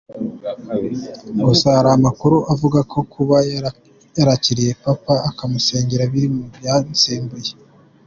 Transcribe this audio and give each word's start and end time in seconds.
Gusa 1.47 1.67
hari 1.77 1.89
amakuru 1.97 2.37
avuga 2.53 2.79
ko 2.91 2.99
kuba 3.13 3.37
yarakiriye 4.17 4.71
Papa 4.83 5.13
akamusengera 5.29 6.03
biri 6.11 6.27
mu 6.35 6.43
byamusembuye. 6.55 7.51